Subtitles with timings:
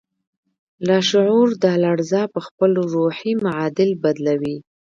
[0.87, 4.55] لاشعور دا لړزه پهخپل روحي معادل بدلوي